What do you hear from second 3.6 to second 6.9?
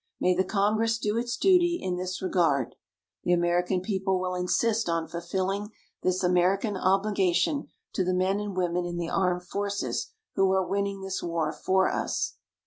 people will insist on fulfilling this American